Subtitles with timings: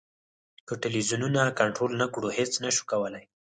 [0.67, 3.23] که ټلویزیونونه کنټرول نه کړو هېڅ نه شو کولای.